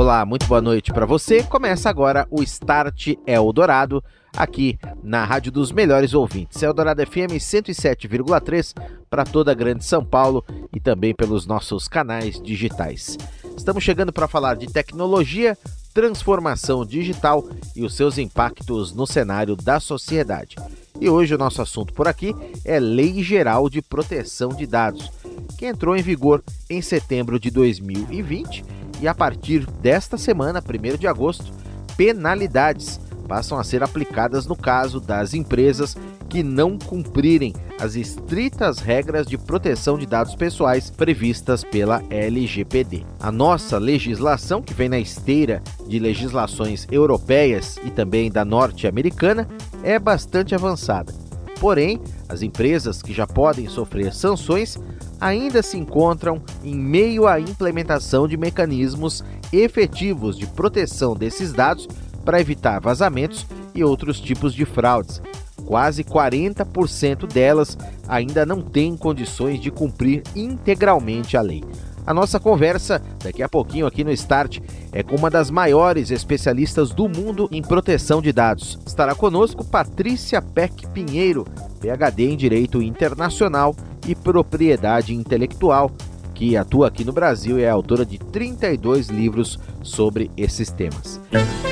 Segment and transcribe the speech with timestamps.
[0.00, 1.42] Olá, muito boa noite para você.
[1.42, 4.00] Começa agora o Start Eldorado
[4.32, 6.62] aqui na Rádio dos Melhores Ouvintes.
[6.62, 8.74] Eldorado FM 107,3
[9.10, 13.18] para toda a Grande São Paulo e também pelos nossos canais digitais.
[13.56, 15.58] Estamos chegando para falar de tecnologia,
[15.92, 17.44] transformação digital
[17.74, 20.54] e os seus impactos no cenário da sociedade.
[21.00, 22.32] E hoje o nosso assunto por aqui
[22.64, 25.10] é Lei Geral de Proteção de Dados,
[25.58, 31.06] que entrou em vigor em setembro de 2020 e a partir desta semana, 1 de
[31.06, 31.52] agosto,
[31.96, 35.96] penalidades passam a ser aplicadas no caso das empresas
[36.28, 43.04] que não cumprirem as estritas regras de proteção de dados pessoais previstas pela LGPD.
[43.20, 49.48] A nossa legislação, que vem na esteira de legislações europeias e também da norte-americana,
[49.82, 51.14] é bastante avançada.
[51.60, 54.78] Porém, as empresas que já podem sofrer sanções
[55.20, 61.88] ainda se encontram em meio à implementação de mecanismos efetivos de proteção desses dados
[62.24, 65.22] para evitar vazamentos e outros tipos de fraudes.
[65.64, 67.76] Quase 40% delas
[68.06, 71.62] ainda não têm condições de cumprir integralmente a lei.
[72.08, 74.60] A nossa conversa, daqui a pouquinho aqui no Start,
[74.92, 78.78] é com uma das maiores especialistas do mundo em proteção de dados.
[78.86, 81.44] Estará conosco Patrícia Peck Pinheiro,
[81.78, 85.92] PhD em Direito Internacional e Propriedade Intelectual,
[86.32, 91.20] que atua aqui no Brasil e é autora de 32 livros sobre esses temas.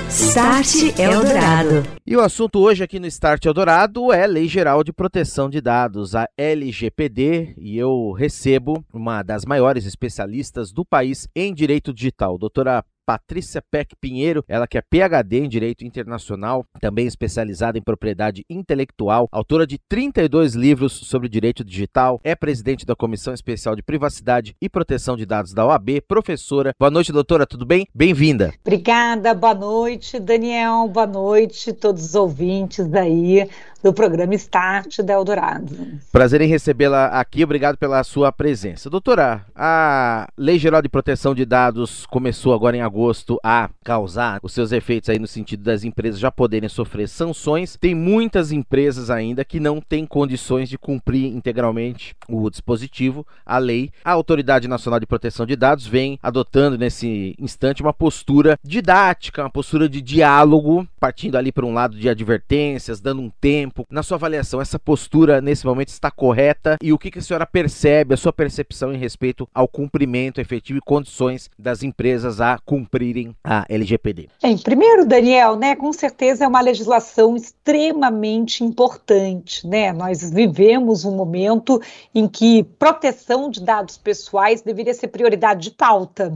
[0.08, 1.82] Start Eldorado.
[2.06, 6.14] E o assunto hoje aqui no Start Eldorado é Lei Geral de Proteção de Dados,
[6.14, 12.84] a LGPD, e eu recebo uma das maiores especialistas do país em direito digital, doutora
[13.06, 19.28] Patrícia Peck Pinheiro, ela que é PhD em Direito Internacional, também especializada em propriedade intelectual,
[19.30, 24.68] autora de 32 livros sobre direito digital, é presidente da Comissão Especial de Privacidade e
[24.68, 26.72] Proteção de Dados da OAB, professora.
[26.76, 27.86] Boa noite, doutora, tudo bem?
[27.94, 28.52] Bem-vinda.
[28.66, 33.48] Obrigada, boa noite, Daniel, boa noite, todos os ouvintes aí
[33.86, 35.72] do programa Start da Eldorado.
[36.10, 38.90] Prazer em recebê-la aqui, obrigado pela sua presença.
[38.90, 44.52] Doutora, a Lei Geral de Proteção de Dados começou agora em agosto a causar os
[44.52, 47.76] seus efeitos aí no sentido das empresas já poderem sofrer sanções.
[47.76, 53.92] Tem muitas empresas ainda que não têm condições de cumprir integralmente o dispositivo, a lei.
[54.04, 59.50] A Autoridade Nacional de Proteção de Dados vem adotando nesse instante uma postura didática, uma
[59.50, 63.86] postura de diálogo, partindo ali para um lado de advertências, dando um tempo tempo.
[63.90, 66.76] Na sua avaliação, essa postura nesse momento está correta?
[66.82, 70.82] E o que, a senhora percebe, a sua percepção em respeito ao cumprimento efetivo e
[70.82, 74.28] condições das empresas a cumprirem a LGPD?
[74.42, 79.92] Bem, primeiro, Daniel, né, com certeza é uma legislação extremamente importante, né?
[79.92, 81.80] Nós vivemos um momento
[82.14, 86.34] em que proteção de dados pessoais deveria ser prioridade de pauta,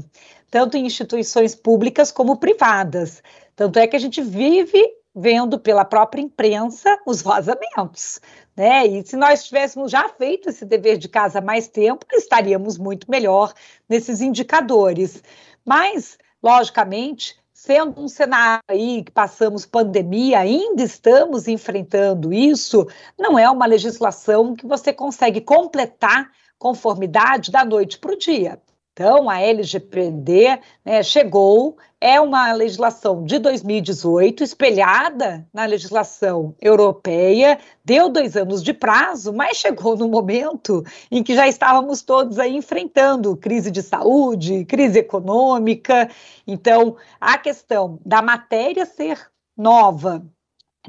[0.50, 3.22] tanto em instituições públicas como privadas.
[3.54, 8.20] Tanto é que a gente vive vendo pela própria imprensa os vazamentos.
[8.56, 8.86] Né?
[8.86, 13.10] E se nós tivéssemos já feito esse dever de casa há mais tempo, estaríamos muito
[13.10, 13.53] melhor
[13.88, 15.22] nesses indicadores.
[15.64, 22.86] Mas, logicamente, sendo um cenário aí que passamos pandemia, ainda estamos enfrentando isso,
[23.19, 28.59] não é uma legislação que você consegue completar conformidade da noite para o dia.
[29.00, 38.10] Então, a LGPD né, chegou, é uma legislação de 2018, espelhada na legislação europeia, deu
[38.10, 43.34] dois anos de prazo, mas chegou no momento em que já estávamos todos aí enfrentando
[43.38, 46.10] crise de saúde, crise econômica.
[46.46, 49.18] Então, a questão da matéria ser
[49.56, 50.22] nova,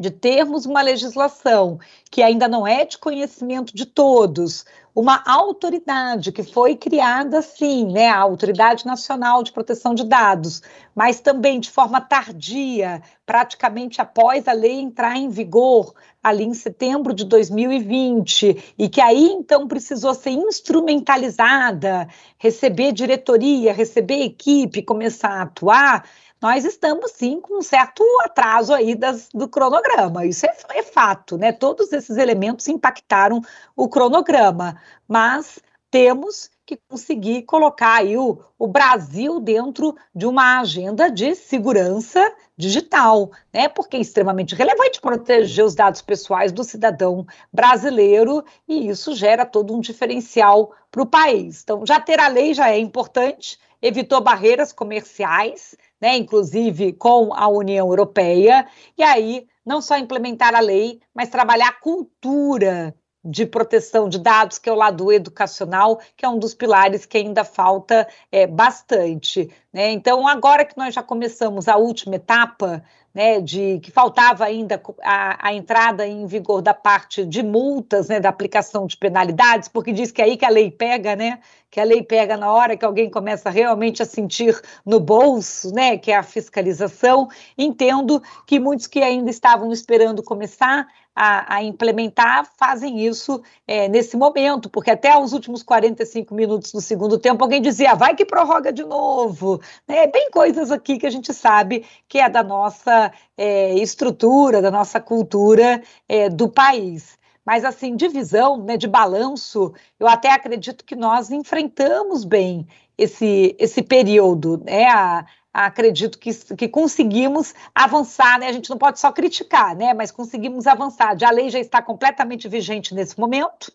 [0.02, 6.44] de termos uma legislação que ainda não é de conhecimento de todos, uma autoridade que
[6.44, 10.62] foi criada, sim, né, a Autoridade Nacional de Proteção de Dados,
[10.94, 17.14] mas também de forma tardia, praticamente após a lei entrar em vigor, ali em setembro
[17.14, 25.44] de 2020, e que aí então precisou ser instrumentalizada, receber diretoria, receber equipe, começar a
[25.44, 26.04] atuar,
[26.42, 30.26] nós estamos sim com um certo atraso aí das, do cronograma.
[30.26, 31.52] Isso é, é fato, né?
[31.52, 33.42] Todos esses elementos impactaram
[33.76, 35.60] o cronograma, mas
[35.92, 43.30] temos que conseguir colocar aí o, o, Brasil dentro de uma agenda de segurança digital,
[43.54, 43.68] né?
[43.68, 49.76] Porque é extremamente relevante proteger os dados pessoais do cidadão brasileiro e isso gera todo
[49.76, 51.62] um diferencial para o país.
[51.62, 57.48] Então, já ter a lei já é importante, evitou barreiras comerciais, né, inclusive com a
[57.48, 58.68] União Europeia,
[58.98, 64.58] e aí não só implementar a lei, mas trabalhar a cultura de proteção de dados,
[64.58, 69.50] que é o lado educacional, que é um dos pilares que ainda falta é, bastante.
[69.72, 69.92] Né?
[69.92, 72.84] Então, agora que nós já começamos a última etapa,
[73.14, 78.20] né, de que faltava ainda a, a, entrada em vigor da parte de multas, né,
[78.20, 81.80] da aplicação de penalidades, porque diz que é aí que a lei pega, né, que
[81.80, 86.12] a lei pega na hora que alguém começa realmente a sentir no bolso, né, que
[86.12, 87.30] é a fiscalização.
[87.58, 94.16] Entendo que muitos que ainda estavam esperando começar a, a implementar fazem isso é, nesse
[94.16, 98.72] momento, porque até os últimos 45 minutos do segundo tempo alguém dizia, vai que prorroga
[98.72, 99.62] de novo.
[99.88, 104.72] É bem coisas aqui que a gente sabe que é da nossa é, estrutura, da
[104.72, 107.20] nossa cultura é, do país.
[107.46, 112.68] Mas, assim, de visão, né, de balanço, eu até acredito que nós enfrentamos bem
[112.98, 114.62] esse, esse período.
[114.64, 114.86] Né?
[114.86, 118.48] A, acredito que, que conseguimos avançar, né?
[118.48, 119.94] A gente não pode só criticar, né?
[119.94, 121.16] Mas conseguimos avançar.
[121.24, 123.72] A lei já está completamente vigente nesse momento.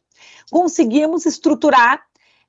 [0.50, 2.02] Conseguimos estruturar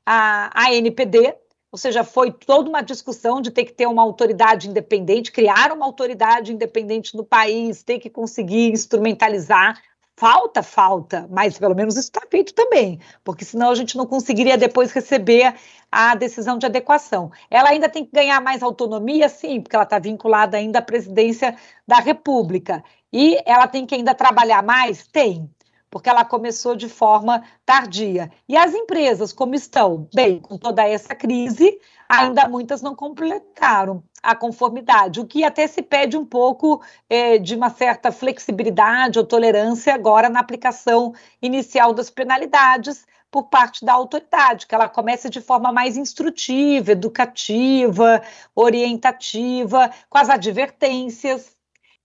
[0.05, 1.35] a, a NPD,
[1.71, 5.85] ou seja, foi toda uma discussão de ter que ter uma autoridade independente, criar uma
[5.85, 9.81] autoridade independente no país, ter que conseguir instrumentalizar
[10.19, 14.57] Falta, falta, mas pelo menos isso está feito também, porque senão a gente não conseguiria
[14.57, 15.53] depois receber
[15.91, 17.31] a decisão de adequação.
[17.51, 21.55] Ela ainda tem que ganhar mais autonomia, sim, porque ela está vinculada ainda à presidência
[21.87, 22.83] da República.
[23.13, 25.05] E ela tem que ainda trabalhar mais?
[25.07, 25.47] Tem
[25.89, 28.31] porque ela começou de forma tardia.
[28.47, 30.07] E as empresas, como estão?
[30.13, 35.81] Bem, com toda essa crise, ainda muitas não completaram a conformidade, o que até se
[35.81, 42.09] pede um pouco é, de uma certa flexibilidade ou tolerância agora na aplicação inicial das
[42.09, 48.21] penalidades por parte da autoridade, que ela comece de forma mais instrutiva, educativa,
[48.55, 51.55] orientativa, com as advertências,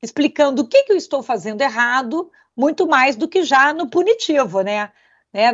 [0.02, 4.62] explicando o que, que eu estou fazendo errado, muito mais do que já no punitivo,
[4.62, 4.90] né?
[5.32, 5.50] né?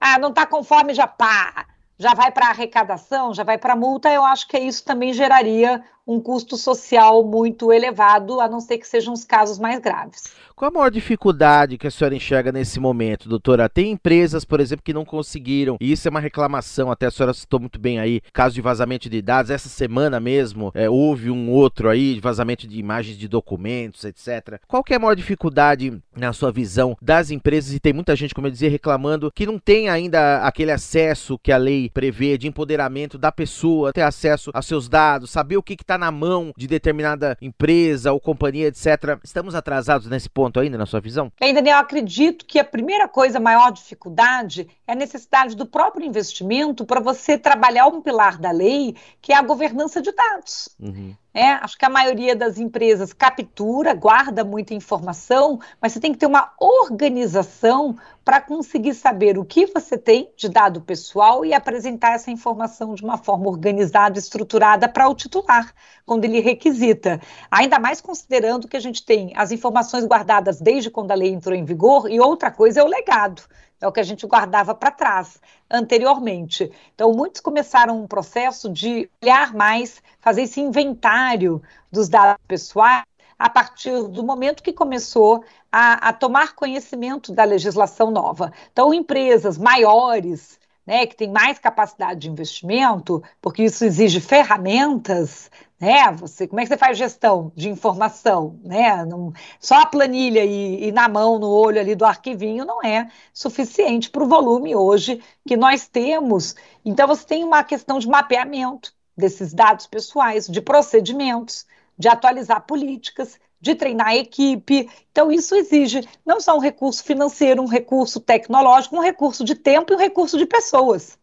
[0.00, 1.66] Ah, não está conforme, já pá,
[1.98, 6.20] já vai para arrecadação, já vai para multa, eu acho que isso também geraria um
[6.20, 10.24] custo social muito elevado, a não ser que sejam os casos mais graves.
[10.54, 13.68] Qual a maior dificuldade que a senhora enxerga nesse momento, doutora?
[13.68, 17.34] Tem empresas, por exemplo, que não conseguiram, e isso é uma reclamação, até a senhora
[17.34, 19.50] citou muito bem aí, caso de vazamento de dados.
[19.50, 24.60] Essa semana mesmo é, houve um outro aí, de vazamento de imagens de documentos, etc.
[24.66, 27.74] Qual que é a maior dificuldade, na sua visão, das empresas?
[27.74, 31.52] E tem muita gente, como eu dizia, reclamando que não tem ainda aquele acesso que
[31.52, 35.74] a lei prevê de empoderamento da pessoa, ter acesso aos seus dados, saber o que
[35.74, 39.18] está na mão de determinada empresa ou companhia, etc.
[39.22, 41.32] Estamos atrasados nesse ponto ainda, na sua visão?
[41.40, 46.06] Bem, Daniel, acredito que a primeira coisa, a maior dificuldade, é a necessidade do próprio
[46.06, 50.68] investimento para você trabalhar um pilar da lei, que é a governança de dados.
[50.80, 51.14] Uhum.
[51.38, 56.18] É, acho que a maioria das empresas captura, guarda muita informação, mas você tem que
[56.18, 62.14] ter uma organização para conseguir saber o que você tem de dado pessoal e apresentar
[62.14, 65.74] essa informação de uma forma organizada, estruturada para o titular,
[66.06, 67.20] quando ele requisita.
[67.50, 71.54] Ainda mais considerando que a gente tem as informações guardadas desde quando a lei entrou
[71.54, 73.42] em vigor, e outra coisa é o legado
[73.80, 75.40] é o que a gente guardava para trás
[75.70, 76.70] anteriormente.
[76.94, 83.04] Então, muitos começaram um processo de olhar mais, fazer esse inventário dos dados pessoais
[83.38, 88.50] a partir do momento que começou a, a tomar conhecimento da legislação nova.
[88.72, 96.10] Então, empresas maiores, né, que têm mais capacidade de investimento, porque isso exige ferramentas, né?
[96.12, 99.04] Você, como é que você faz gestão de informação, né?
[99.04, 103.10] Não, só a planilha e, e, na mão, no olho ali do arquivinho não é
[103.32, 106.54] suficiente para o volume hoje que nós temos.
[106.84, 111.66] Então você tem uma questão de mapeamento desses dados pessoais, de procedimentos,
[111.98, 114.88] de atualizar políticas, de treinar a equipe.
[115.10, 119.92] Então, isso exige não só um recurso financeiro, um recurso tecnológico, um recurso de tempo
[119.92, 121.18] e um recurso de pessoas.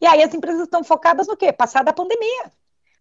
[0.00, 1.52] E aí as empresas estão focadas no quê?
[1.52, 2.50] Passar da pandemia,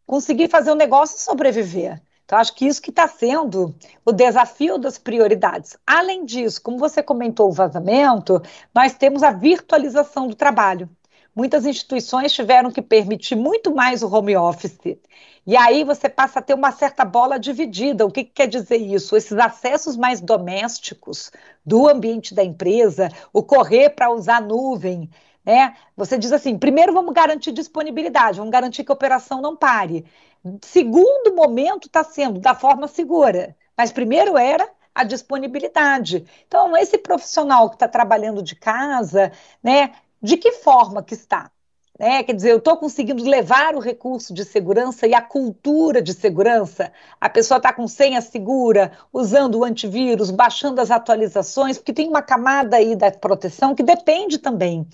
[0.05, 2.01] conseguir fazer o negócio sobreviver.
[2.25, 5.77] Então, acho que isso que está sendo o desafio das prioridades.
[5.85, 8.41] Além disso, como você comentou o vazamento,
[8.73, 10.89] nós temos a virtualização do trabalho.
[11.35, 14.97] Muitas instituições tiveram que permitir muito mais o home office.
[15.45, 18.05] E aí você passa a ter uma certa bola dividida.
[18.05, 19.15] O que, que quer dizer isso?
[19.15, 21.31] Esses acessos mais domésticos
[21.63, 25.09] do ambiente da empresa, o correr para usar nuvem,
[25.45, 25.75] né?
[25.95, 30.05] Você diz assim: primeiro vamos garantir disponibilidade, vamos garantir que a operação não pare.
[30.61, 36.25] Segundo momento está sendo da forma segura, mas primeiro era a disponibilidade.
[36.47, 41.51] Então, esse profissional que está trabalhando de casa, né, de que forma que está?
[41.99, 42.23] Né?
[42.23, 46.91] Quer dizer, eu estou conseguindo levar o recurso de segurança e a cultura de segurança.
[47.19, 52.21] A pessoa está com senha segura, usando o antivírus, baixando as atualizações, porque tem uma
[52.21, 54.85] camada aí da proteção que depende também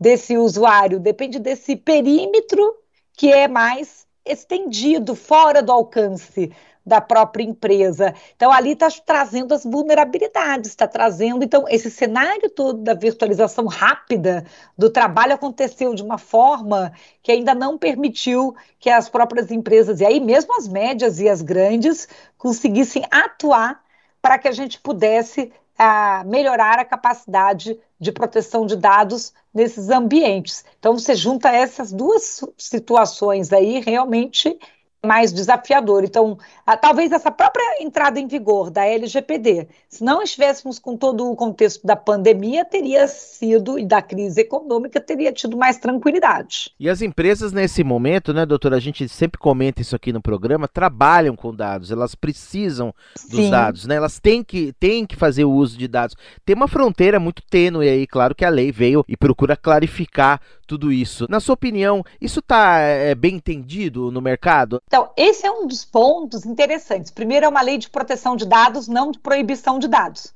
[0.00, 2.74] desse usuário, depende desse perímetro
[3.12, 6.50] que é mais estendido, fora do alcance
[6.84, 8.14] da própria empresa.
[8.34, 11.44] Então, ali está trazendo as vulnerabilidades, está trazendo.
[11.44, 14.44] Então, esse cenário todo da virtualização rápida
[14.76, 16.92] do trabalho aconteceu de uma forma
[17.22, 21.42] que ainda não permitiu que as próprias empresas, e aí mesmo as médias e as
[21.42, 23.82] grandes, conseguissem atuar
[24.22, 30.62] para que a gente pudesse a melhorar a capacidade de proteção de dados nesses ambientes.
[30.78, 34.58] Então, você junta essas duas situações aí, realmente
[35.04, 36.04] mais desafiador.
[36.04, 41.30] Então, a, talvez essa própria entrada em vigor da LGPD, se não estivéssemos com todo
[41.30, 46.72] o contexto da pandemia, teria sido, e da crise econômica, teria tido mais tranquilidade.
[46.78, 50.68] E as empresas, nesse momento, né, doutora, a gente sempre comenta isso aqui no programa,
[50.68, 52.94] trabalham com dados, elas precisam
[53.30, 53.50] dos Sim.
[53.50, 53.96] dados, né?
[53.96, 56.14] Elas têm que, têm que fazer o uso de dados.
[56.44, 60.40] Tem uma fronteira muito tênue aí, claro que a lei veio e procura clarificar
[60.70, 61.26] tudo isso.
[61.28, 64.80] Na sua opinião, isso está é, bem entendido no mercado?
[64.86, 67.10] Então, esse é um dos pontos interessantes.
[67.10, 70.32] Primeiro, é uma lei de proteção de dados, não de proibição de dados,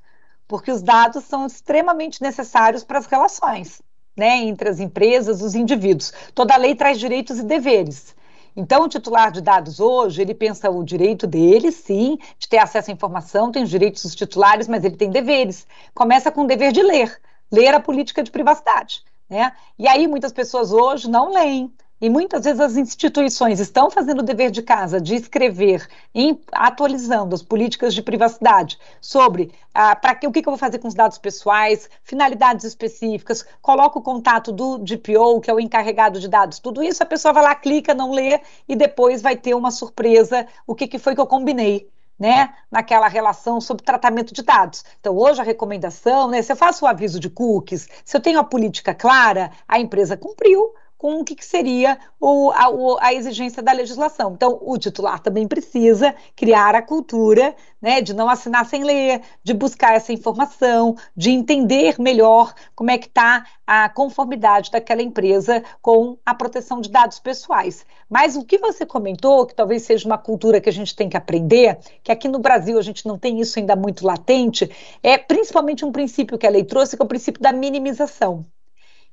[0.48, 3.80] porque os dados são extremamente necessários para as relações
[4.16, 6.12] né, entre as empresas os indivíduos.
[6.34, 8.16] Toda lei traz direitos e deveres.
[8.56, 12.90] Então, o titular de dados hoje, ele pensa o direito dele, sim, de ter acesso
[12.90, 15.64] à informação, tem os direitos dos titulares, mas ele tem deveres.
[15.94, 17.20] Começa com o dever de ler,
[17.52, 19.04] ler a política de privacidade.
[19.28, 19.52] Né?
[19.78, 21.72] E aí muitas pessoas hoje não leem.
[22.00, 27.34] E muitas vezes as instituições estão fazendo o dever de casa de escrever, em, atualizando
[27.34, 30.88] as políticas de privacidade sobre ah, para que o que, que eu vou fazer com
[30.88, 36.28] os dados pessoais, finalidades específicas, coloco o contato do DPO, que é o encarregado de
[36.28, 39.70] dados, tudo isso a pessoa vai lá, clica, não lê e depois vai ter uma
[39.70, 44.84] surpresa, o que, que foi que eu combinei né, naquela relação sobre tratamento de dados.
[45.00, 48.38] Então, hoje a recomendação, né, se eu faço o aviso de cookies, se eu tenho
[48.38, 53.62] a política clara, a empresa cumpriu, com o que, que seria o, a, a, exigência
[53.62, 54.32] da legislação.
[54.32, 59.52] Então, o titular também precisa criar a cultura né, de não assinar sem ler, de
[59.52, 66.16] buscar essa informação, de entender melhor como é que está a conformidade daquela empresa com
[66.24, 67.84] a proteção de dados pessoais.
[68.08, 71.18] Mas o que você comentou, que talvez seja uma cultura que a gente tem que
[71.18, 74.70] aprender, que aqui no Brasil a gente não tem isso ainda muito latente,
[75.02, 78.46] é principalmente um princípio que a lei trouxe, que é o princípio da minimização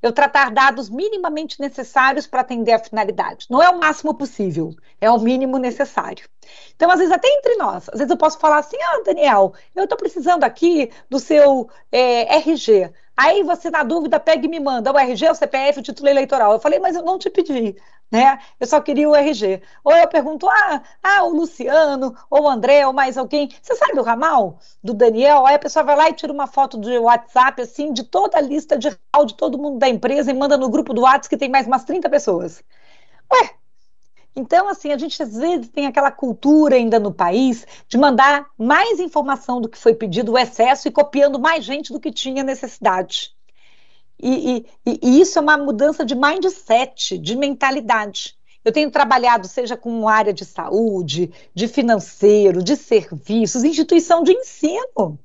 [0.02, 3.46] eu tratar dados minimamente necessários para atender a finalidade.
[3.48, 6.28] Não é o máximo possível, é o mínimo necessário.
[6.74, 9.84] Então, às vezes, até entre nós, às vezes eu posso falar assim: ah, Daniel, eu
[9.84, 12.92] estou precisando aqui do seu é, RG.
[13.16, 16.52] Aí você, na dúvida, pega e me manda o RG, o CPF, o título eleitoral.
[16.52, 17.76] Eu falei, mas eu não te pedi,
[18.12, 18.38] né?
[18.60, 19.62] Eu só queria o RG.
[19.82, 23.48] Ou eu pergunto, ah, ah, o Luciano, ou o André, ou mais alguém.
[23.60, 25.46] Você sabe o ramal do Daniel?
[25.46, 28.40] Aí a pessoa vai lá e tira uma foto de WhatsApp, assim, de toda a
[28.40, 28.90] lista de
[29.26, 31.84] de todo mundo da empresa e manda no grupo do WhatsApp que tem mais umas
[31.84, 32.62] 30 pessoas.
[33.32, 33.50] Ué,
[34.34, 38.98] então, assim, a gente às vezes tem aquela cultura ainda no país de mandar mais
[38.98, 43.34] informação do que foi pedido, o excesso, e copiando mais gente do que tinha necessidade.
[44.22, 48.36] E, e, e isso é uma mudança de mindset, de mentalidade.
[48.64, 55.18] Eu tenho trabalhado, seja com área de saúde, de financeiro, de serviços, instituição de ensino.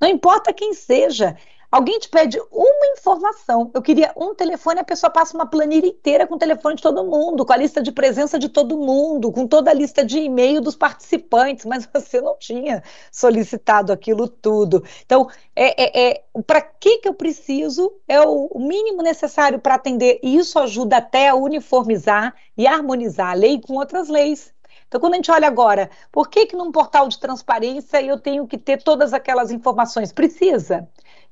[0.00, 1.36] Não importa quem seja,
[1.70, 3.70] Alguém te pede uma informação.
[3.74, 7.04] Eu queria um telefone, a pessoa passa uma planilha inteira com o telefone de todo
[7.04, 10.62] mundo, com a lista de presença de todo mundo, com toda a lista de e-mail
[10.62, 12.82] dos participantes, mas você não tinha
[13.12, 14.82] solicitado aquilo tudo.
[15.04, 17.92] Então, é, é, é para que, que eu preciso?
[18.08, 20.18] É o, o mínimo necessário para atender.
[20.22, 24.54] E isso ajuda até a uniformizar e harmonizar a lei com outras leis
[24.86, 28.46] Então, quando a gente olha agora, por que que num portal de transparência eu tenho
[28.46, 30.12] que ter todas aquelas informações?
[30.12, 30.88] Precisa.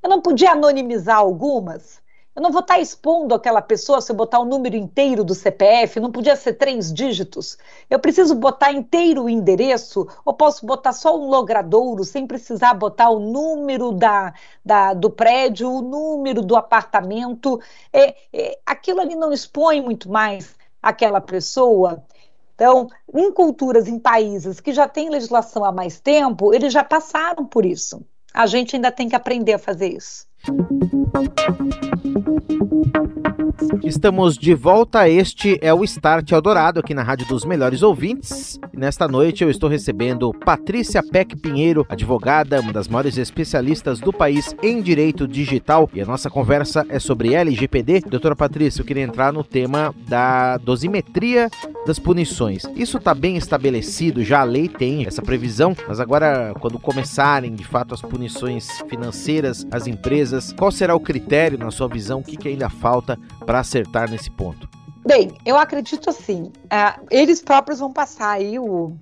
[0.06, 2.00] Eu não podia anonimizar algumas?
[2.32, 5.98] Eu não vou estar expondo aquela pessoa se eu botar o número inteiro do CPF,
[5.98, 7.58] não podia ser três dígitos.
[7.90, 13.10] Eu preciso botar inteiro o endereço, ou posso botar só um logradouro, sem precisar botar
[13.10, 14.32] o número da,
[14.64, 17.60] da do prédio, o número do apartamento.
[17.92, 22.00] É, é, aquilo ali não expõe muito mais aquela pessoa.
[22.54, 27.44] Então, em culturas, em países que já têm legislação há mais tempo, eles já passaram
[27.44, 28.06] por isso.
[28.36, 30.26] A gente ainda tem que aprender a fazer isso.
[33.82, 35.08] Estamos de volta.
[35.08, 38.58] Este é o Start Eldorado aqui na Rádio dos Melhores Ouvintes.
[38.72, 44.54] Nesta noite eu estou recebendo Patrícia Peck Pinheiro, advogada, uma das maiores especialistas do país
[44.62, 45.88] em direito digital.
[45.94, 48.00] E a nossa conversa é sobre LGPD.
[48.00, 51.48] Doutora Patrícia, eu queria entrar no tema da dosimetria
[51.86, 52.64] das punições.
[52.74, 57.64] Isso está bem estabelecido, já a lei tem essa previsão, mas agora, quando começarem de
[57.64, 62.20] fato as punições financeiras, as empresas Qual será o critério, na sua visão?
[62.20, 64.68] O que, que ainda falta para acertar nesse ponto?
[65.06, 68.96] Bem, eu acredito assim, uh, eles próprios vão passar aí o,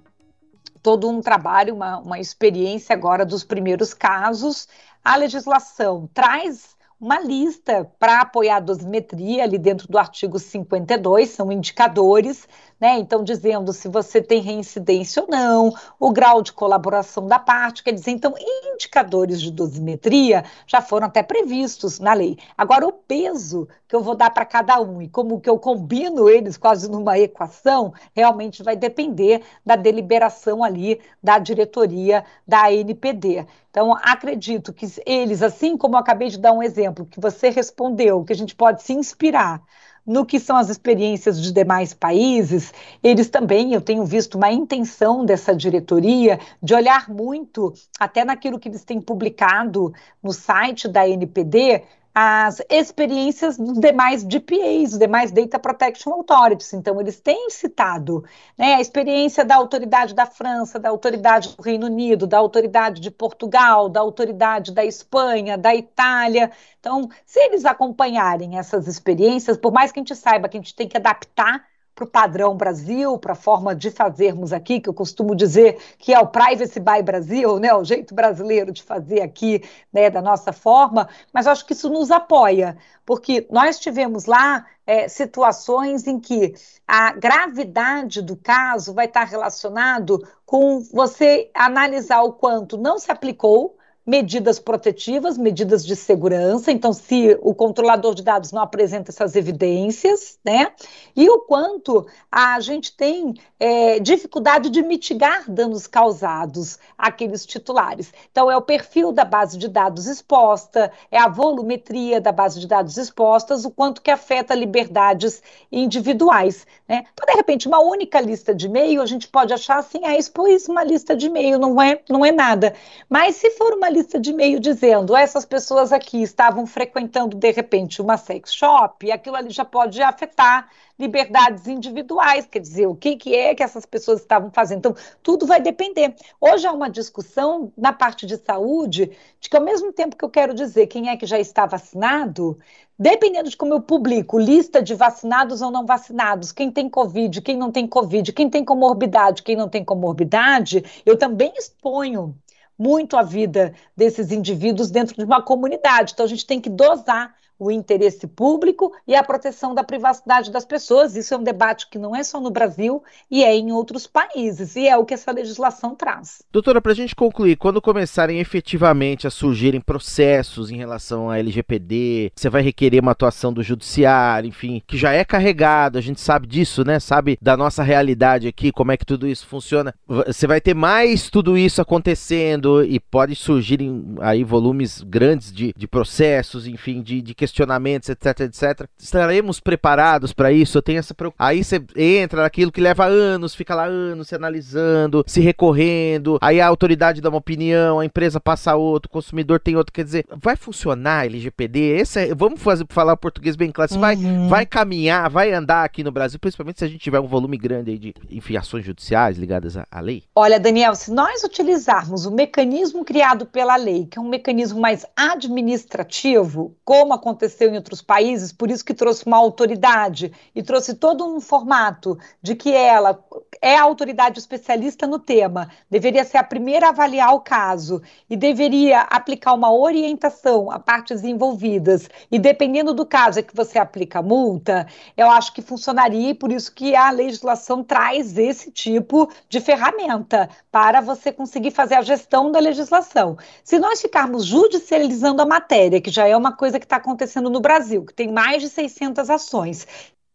[0.83, 4.69] todo um trabalho, uma, uma experiência agora dos primeiros casos.
[5.03, 11.51] A legislação traz uma lista para apoiar a dosimetria ali dentro do artigo 52, são
[11.51, 12.49] indicadores,
[12.81, 12.99] né?
[12.99, 17.93] Então, dizendo se você tem reincidência ou não, o grau de colaboração da parte, quer
[17.93, 18.35] dizer, então,
[18.73, 22.37] indicadores de dosimetria já foram até previstos na lei.
[22.57, 26.29] Agora, o peso que eu vou dar para cada um e como que eu combino
[26.29, 33.47] eles quase numa equação, realmente vai depender da deliberação ali da diretoria da ANPD.
[33.71, 38.25] Então, acredito que eles, assim como eu acabei de dar um exemplo, que você respondeu,
[38.25, 39.63] que a gente pode se inspirar
[40.07, 45.25] no que são as experiências de demais países, eles também, eu tenho visto uma intenção
[45.25, 49.93] dessa diretoria de olhar muito até naquilo que eles têm publicado
[50.23, 51.83] no site da NPD,
[52.15, 56.73] as experiências dos demais DPAs, os demais Data Protection Authorities.
[56.73, 58.25] Então, eles têm citado
[58.57, 63.11] né, a experiência da autoridade da França, da autoridade do Reino Unido, da autoridade de
[63.11, 66.53] Portugal, da autoridade da Espanha, da Itália.
[66.79, 70.75] Então, se eles acompanharem essas experiências, por mais que a gente saiba que a gente
[70.75, 74.95] tem que adaptar para o padrão Brasil, para a forma de fazermos aqui, que eu
[74.95, 79.63] costumo dizer que é o Privacy by Brasil, né, o jeito brasileiro de fazer aqui,
[79.93, 82.77] né, da nossa forma, mas acho que isso nos apoia,
[83.07, 86.55] porque nós tivemos lá é, situações em que
[86.87, 93.77] a gravidade do caso vai estar relacionado com você analisar o quanto não se aplicou,
[94.07, 96.71] medidas protetivas, medidas de segurança.
[96.71, 100.73] Então, se o controlador de dados não apresenta essas evidências, né?
[101.17, 103.35] E o quanto a gente tem
[103.67, 108.13] é, dificuldade de mitigar danos causados àqueles titulares.
[108.31, 112.67] Então, é o perfil da base de dados exposta, é a volumetria da base de
[112.67, 117.07] dados expostas, o quanto que afeta liberdades individuais, né?
[117.15, 120.69] Então, de repente, uma única lista de e-mail, a gente pode achar assim, ah, expôs
[120.69, 122.75] uma lista de e-mail, não é, não é nada.
[123.09, 128.03] Mas se for uma lista de e-mail dizendo essas pessoas aqui estavam frequentando de repente
[128.03, 133.35] uma sex shop, aquilo ali já pode afetar liberdades individuais, quer dizer, o que, que
[133.35, 134.79] é que essas pessoas estavam fazendo.
[134.79, 136.15] Então, tudo vai depender.
[136.41, 140.31] Hoje há uma discussão na parte de saúde de que, ao mesmo tempo que eu
[140.31, 142.59] quero dizer quem é que já está vacinado,
[142.99, 147.57] dependendo de como eu publico lista de vacinados ou não vacinados, quem tem Covid, quem
[147.57, 152.37] não tem Covid, quem tem comorbidade, quem não tem comorbidade, eu também exponho
[152.79, 156.13] muito a vida desses indivíduos dentro de uma comunidade.
[156.13, 160.65] Então, a gente tem que dosar o interesse público e a proteção da privacidade das
[160.65, 161.17] pessoas.
[161.17, 164.77] Isso é um debate que não é só no Brasil e é em outros países,
[164.77, 166.43] e é o que essa legislação traz.
[166.53, 172.33] Doutora, para a gente concluir, quando começarem efetivamente a surgirem processos em relação à LGPD,
[172.35, 176.47] você vai requerer uma atuação do judiciário, enfim, que já é carregado, a gente sabe
[176.47, 176.99] disso, né?
[176.99, 179.95] Sabe da nossa realidade aqui, como é que tudo isso funciona.
[180.07, 183.81] Você vai ter mais tudo isso acontecendo e pode surgir
[184.21, 188.87] aí volumes grandes de, de processos, enfim, de, de questionamentos, etc, etc.
[188.99, 190.79] Estaremos preparados para isso?
[190.79, 191.47] Eu tenho essa preocupação.
[191.49, 196.61] Aí você entra naquilo que leva anos, fica lá anos se analisando, se recorrendo, aí
[196.61, 199.93] a autoridade dá uma opinião, a empresa passa outro, o consumidor tem outro.
[199.93, 201.79] Quer dizer, vai funcionar LGPD?
[201.99, 203.95] Esse é, vamos fazer, falar português bem claro.
[203.95, 204.01] Uhum.
[204.01, 204.17] Vai,
[204.49, 207.91] vai caminhar, vai andar aqui no Brasil, principalmente se a gente tiver um volume grande
[207.91, 210.25] aí de enfim, ações judiciais ligadas à, à lei?
[210.35, 215.05] Olha, Daniel, se nós utilizarmos o mecanismo criado pela lei, que é um mecanismo mais
[215.17, 220.95] administrativo, como aconteceu aconteceu em outros países, por isso que trouxe uma autoridade e trouxe
[220.95, 223.23] todo um formato de que ela
[223.65, 228.37] é a autoridade especialista no tema, deveria ser a primeira a avaliar o caso e
[228.37, 232.07] deveria aplicar uma orientação a partes envolvidas.
[232.31, 236.35] E dependendo do caso é que você aplica a multa, eu acho que funcionaria e
[236.35, 242.03] por isso que a legislação traz esse tipo de ferramenta para você conseguir fazer a
[242.03, 243.39] gestão da legislação.
[243.65, 247.61] Se nós ficarmos judicializando a matéria, que já é uma coisa que está acontecendo no
[247.61, 249.87] Brasil, que tem mais de 600 ações,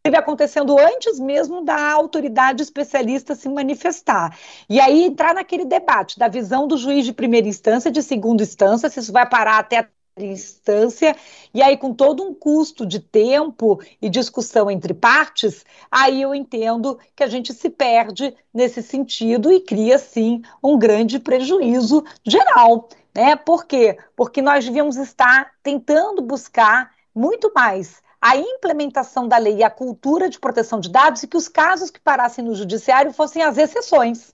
[0.05, 4.37] acontecendo antes mesmo da autoridade especialista se manifestar.
[4.69, 8.89] E aí entrar naquele debate da visão do juiz de primeira instância, de segunda instância,
[8.89, 9.87] se isso vai parar até a
[10.23, 11.15] instância,
[11.53, 16.99] e aí com todo um custo de tempo e discussão entre partes, aí eu entendo
[17.15, 22.89] que a gente se perde nesse sentido e cria, sim, um grande prejuízo geral.
[23.15, 23.35] Né?
[23.35, 23.97] Por quê?
[24.15, 30.29] Porque nós devíamos estar tentando buscar muito mais a implementação da lei e a cultura
[30.29, 34.33] de proteção de dados e que os casos que parassem no judiciário fossem as exceções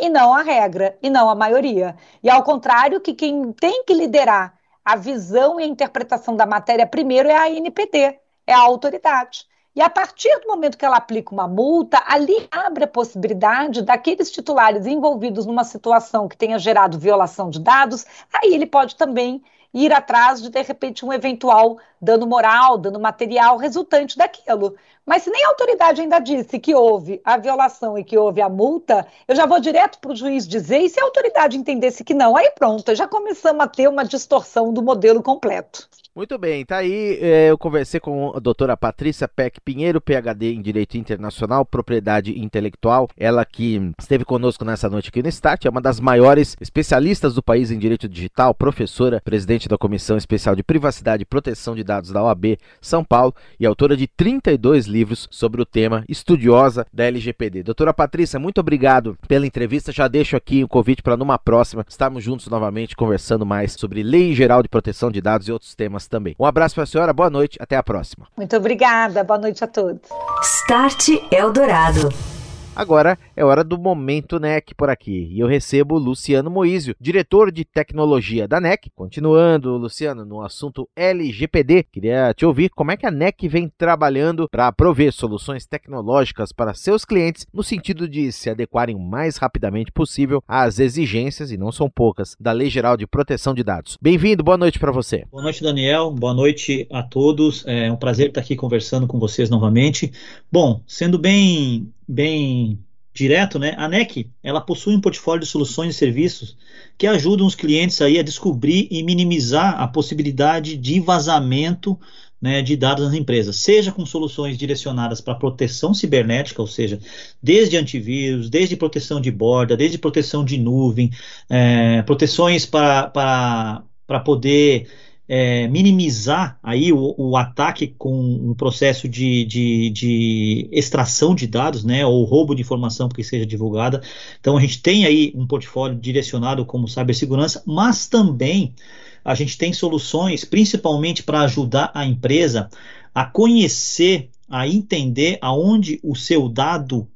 [0.00, 1.96] e não a regra, e não a maioria.
[2.22, 6.86] E ao contrário, que quem tem que liderar a visão e a interpretação da matéria
[6.86, 9.46] primeiro é a ANPD, é a autoridade.
[9.74, 14.30] E a partir do momento que ela aplica uma multa, ali abre a possibilidade daqueles
[14.30, 19.42] titulares envolvidos numa situação que tenha gerado violação de dados, aí ele pode também
[19.72, 24.74] ir atrás de, de repente, um eventual dano moral, dano material resultante daquilo.
[25.04, 28.48] Mas se nem a autoridade ainda disse que houve a violação e que houve a
[28.48, 32.12] multa, eu já vou direto para o juiz dizer, e se a autoridade entendesse que
[32.12, 35.88] não, aí pronto, já começamos a ter uma distorção do modelo completo.
[36.14, 37.16] Muito bem, tá aí.
[37.22, 43.08] É, eu conversei com a doutora Patrícia Peck Pinheiro, PhD em Direito Internacional, Propriedade Intelectual.
[43.16, 47.42] Ela que esteve conosco nessa noite aqui no Start, é uma das maiores especialistas do
[47.42, 52.12] país em direito digital, professora, presidente da Comissão Especial de Privacidade e Proteção de Dados
[52.12, 57.62] da OAB São Paulo e autora de 32 livros sobre o tema, estudiosa da LGPD.
[57.62, 59.90] Doutora Patrícia, muito obrigado pela entrevista.
[59.90, 64.34] Já deixo aqui o convite para numa próxima estarmos juntos novamente conversando mais sobre Lei
[64.34, 66.36] Geral de Proteção de Dados e outros temas também.
[66.38, 68.26] Um abraço para a senhora, boa noite, até a próxima.
[68.36, 70.02] Muito obrigada, boa noite a todos.
[70.42, 72.37] Start Eldorado.
[72.78, 75.28] Agora é hora do Momento NEC por aqui.
[75.32, 78.88] E eu recebo Luciano Moísio, diretor de tecnologia da NEC.
[78.94, 84.48] Continuando, Luciano, no assunto LGPD, queria te ouvir como é que a NEC vem trabalhando
[84.48, 89.90] para prover soluções tecnológicas para seus clientes no sentido de se adequarem o mais rapidamente
[89.90, 93.98] possível às exigências, e não são poucas, da Lei Geral de Proteção de Dados.
[94.00, 95.24] Bem-vindo, boa noite para você.
[95.32, 96.12] Boa noite, Daniel.
[96.12, 97.64] Boa noite a todos.
[97.66, 100.12] É um prazer estar aqui conversando com vocês novamente.
[100.52, 102.78] Bom, sendo bem bem
[103.12, 103.74] direto, né?
[103.76, 106.56] A NEC, ela possui um portfólio de soluções e serviços
[106.96, 111.98] que ajudam os clientes aí a descobrir e minimizar a possibilidade de vazamento
[112.40, 117.00] né, de dados nas empresas, seja com soluções direcionadas para proteção cibernética, ou seja,
[117.42, 121.10] desde antivírus, desde proteção de borda, desde proteção de nuvem,
[121.50, 123.82] é, proteções para
[124.24, 124.88] poder
[125.28, 131.84] é, minimizar aí o, o, ataque com um processo de, de, de, extração de dados,
[131.84, 134.02] né, ou roubo de informação que seja divulgada.
[134.40, 138.74] Então a gente tem aí um portfólio direcionado como cibersegurança, mas também
[139.22, 142.70] a gente tem soluções, principalmente para ajudar a empresa
[143.14, 147.06] a conhecer, a entender aonde o seu dado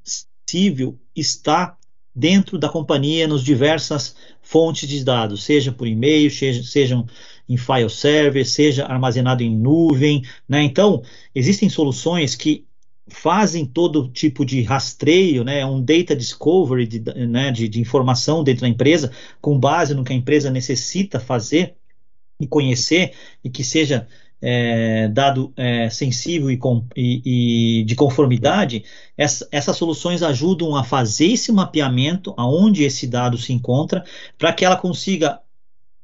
[0.47, 1.79] civil está
[2.15, 7.07] dentro da companhia nos diversas fontes de dados, seja por e-mail, seja, sejam
[7.53, 10.23] em file server, seja armazenado em nuvem.
[10.49, 10.63] Né?
[10.63, 11.03] Então,
[11.35, 12.67] existem soluções que
[13.09, 18.63] fazem todo tipo de rastreio, né, um data discovery de, né, de, de, informação dentro
[18.63, 21.75] da empresa, com base no que a empresa necessita fazer
[22.41, 23.13] e conhecer,
[23.45, 24.07] e que seja
[24.41, 28.85] é, dado é, sensível e, com, e, e, de conformidade,
[29.17, 34.05] essa, essas soluções ajudam a fazer esse mapeamento aonde esse dado se encontra,
[34.37, 35.41] para que ela consiga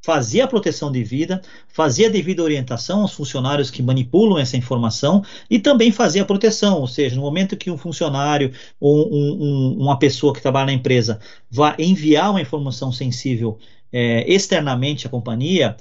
[0.03, 5.23] fazer a proteção de vida, fazer a devida orientação aos funcionários que manipulam essa informação
[5.51, 9.77] e também fazer a proteção, ou seja, no momento que um funcionário ou um, um,
[9.79, 11.19] uma pessoa que trabalha na empresa
[11.51, 13.59] vai enviar uma informação sensível
[13.93, 15.77] é, externamente à companhia,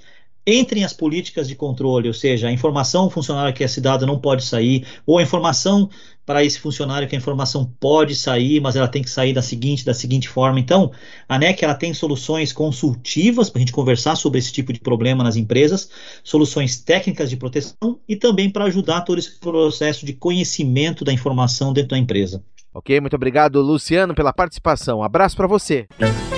[0.47, 4.45] entrem as políticas de controle, ou seja, a informação funcionário que esse dado não pode
[4.45, 5.89] sair, ou a informação
[6.25, 9.85] para esse funcionário que a informação pode sair, mas ela tem que sair da seguinte,
[9.85, 10.59] da seguinte forma.
[10.59, 10.91] Então,
[11.27, 15.23] a NEC ela tem soluções consultivas para a gente conversar sobre esse tipo de problema
[15.23, 15.89] nas empresas,
[16.23, 21.73] soluções técnicas de proteção e também para ajudar todo esse processo de conhecimento da informação
[21.73, 22.43] dentro da empresa.
[22.77, 23.01] Ok?
[23.01, 25.01] Muito obrigado, Luciano, pela participação.
[25.01, 25.87] abraço para você.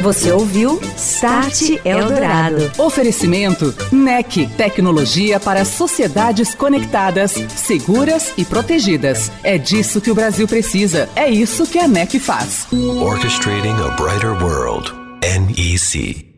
[0.02, 2.72] Você ouviu Start Eldorado.
[2.78, 9.30] Oferecimento NEC, tecnologia para sociedades conectadas, seguras e protegidas.
[9.44, 11.10] É disso que o Brasil precisa.
[11.14, 12.68] É isso que a NEC faz.
[12.72, 14.94] Orchestrating a brighter world.
[15.22, 16.29] NEC.